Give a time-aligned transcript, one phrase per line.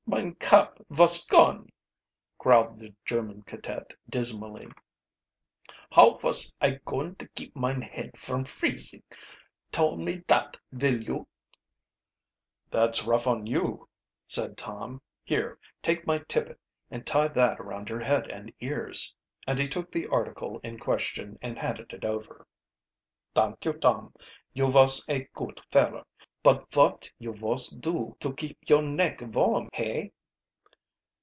[0.07, 1.71] "Mine cap vos gone,"
[2.37, 4.67] growled the German cadet dismally.
[5.89, 9.03] "How vos I going to keep mine head from freezing,
[9.71, 11.27] tole me dot, vill you?"
[12.71, 13.87] "That's rough on you,"
[14.27, 15.01] said Tom.
[15.23, 16.59] "Here, take my tippet
[16.91, 19.15] and tie that around your head and ears."
[19.47, 22.45] And he took the article in question and handed it over.
[23.33, 24.13] "Dank you, Tom,
[24.51, 26.03] you vos a goot feller.
[26.43, 30.11] But vot you vos do to keep your neck varm, hey?"